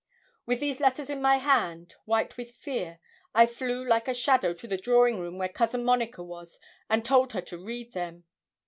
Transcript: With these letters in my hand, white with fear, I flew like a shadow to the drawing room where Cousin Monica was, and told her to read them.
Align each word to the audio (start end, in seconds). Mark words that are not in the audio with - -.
With 0.47 0.61
these 0.61 0.79
letters 0.79 1.11
in 1.11 1.21
my 1.21 1.37
hand, 1.37 1.93
white 2.05 2.35
with 2.35 2.55
fear, 2.55 2.99
I 3.35 3.45
flew 3.45 3.85
like 3.85 4.07
a 4.07 4.15
shadow 4.15 4.51
to 4.51 4.67
the 4.67 4.75
drawing 4.75 5.19
room 5.19 5.37
where 5.37 5.47
Cousin 5.47 5.85
Monica 5.85 6.23
was, 6.23 6.59
and 6.89 7.05
told 7.05 7.33
her 7.33 7.41
to 7.41 7.63
read 7.63 7.93
them. 7.93 8.23